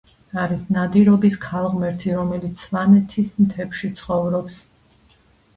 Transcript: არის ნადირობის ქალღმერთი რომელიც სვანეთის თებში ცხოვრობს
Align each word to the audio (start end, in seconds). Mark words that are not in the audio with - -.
არის 0.43 0.61
ნადირობის 0.75 1.35
ქალღმერთი 1.43 2.15
რომელიც 2.21 2.63
სვანეთის 2.63 3.37
თებში 3.53 3.91
ცხოვრობს 4.01 4.59